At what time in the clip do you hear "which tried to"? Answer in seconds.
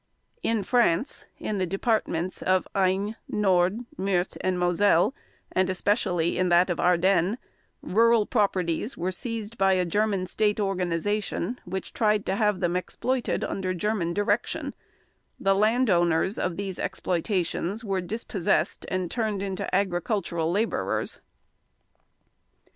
11.65-12.35